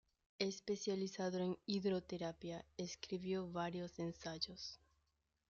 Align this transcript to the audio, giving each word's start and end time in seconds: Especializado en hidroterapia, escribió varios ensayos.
Especializado 0.39 1.37
en 1.37 1.59
hidroterapia, 1.67 2.65
escribió 2.75 3.47
varios 3.51 3.99
ensayos. 3.99 4.79